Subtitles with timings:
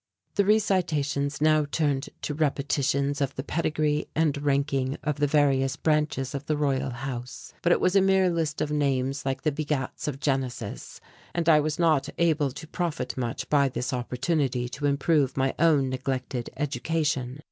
[0.33, 6.33] The recitations now turned to repetitions of the pedigree and ranking of the various branches
[6.33, 7.53] of the Royal House.
[7.61, 11.01] But it was a mere list of names like the begats of Genesis
[11.35, 15.87] and I was not able to profit much by this opportunity to improve my own
[15.89, 17.39] neglected education.